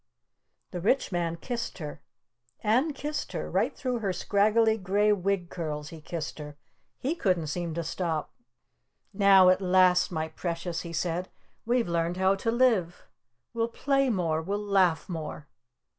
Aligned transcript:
The 0.71 0.81
Rich 0.81 1.11
Man 1.11 1.35
kissed 1.35 1.77
her. 1.77 2.01
And 2.61 2.95
kissed 2.95 3.33
her! 3.33 3.51
Right 3.51 3.77
through 3.77 3.99
her 3.99 4.11
scraggly 4.11 4.75
gray 4.79 5.13
wig 5.13 5.51
curls 5.51 5.89
he 5.89 6.01
kissed 6.01 6.39
her! 6.39 6.57
He 6.97 7.13
couldn't 7.13 7.45
seem 7.45 7.75
to 7.75 7.83
stop! 7.83 8.33
"Now, 9.13 9.49
at 9.49 9.61
last, 9.61 10.11
my 10.11 10.27
Precious," 10.29 10.81
he 10.81 10.91
said. 10.91 11.29
"We've 11.67 11.87
learned 11.87 12.17
how 12.17 12.33
to 12.33 12.49
live! 12.49 13.03
We'll 13.53 13.67
play 13.69 14.09
more! 14.09 14.41
We'll 14.41 14.57
laugh 14.65 15.07
more!" 15.07 15.47